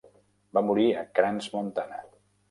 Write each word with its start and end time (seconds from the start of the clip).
Va 0.57 0.61
morir 0.69 0.85
a 1.01 1.03
Crans-Montana. 1.19 2.01